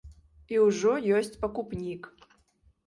І 0.53 0.61
ўжо 0.67 0.95
ёсць 1.21 1.39
пакупнік. 1.45 2.11